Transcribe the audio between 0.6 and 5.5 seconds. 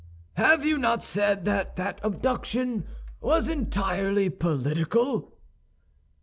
you not said that that abduction was entirely political?"